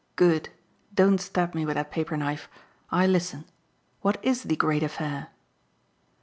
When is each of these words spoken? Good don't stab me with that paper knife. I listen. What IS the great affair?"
Good 0.15 0.49
don't 0.91 1.21
stab 1.21 1.53
me 1.53 1.63
with 1.63 1.75
that 1.75 1.91
paper 1.91 2.17
knife. 2.17 2.49
I 2.89 3.05
listen. 3.05 3.45
What 4.01 4.17
IS 4.25 4.41
the 4.41 4.55
great 4.55 4.81
affair?" 4.81 5.27